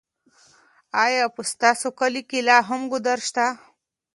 ایا 1.05 1.25
په 1.35 1.41
ستاسو 1.51 1.87
کلي 1.99 2.21
کې 2.29 2.39
لا 2.47 2.57
هم 2.67 2.81
ګودر 2.91 3.19
شته؟ 3.27 3.45